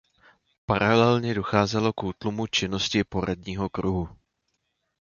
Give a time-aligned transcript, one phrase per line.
[0.65, 4.09] Paralelně docházelo k útlumu činnosti poradního kruhu.